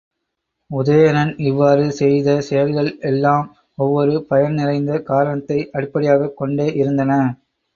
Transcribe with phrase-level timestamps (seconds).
[0.71, 3.45] உதயணன் இவ்வாறு செய்த செயல்கள் எல்லாம்,
[3.77, 7.21] ஒவ்வொரு பயன் நிறைந்த காரணத்தை அடிப்படையாகக் கொண்டே இருந்தன.